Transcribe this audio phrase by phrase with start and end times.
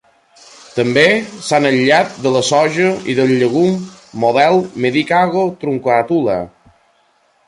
[0.75, 1.03] També
[1.49, 3.75] s'han aïllat de la soja i del llegum
[4.25, 6.39] model "medicago truncatula".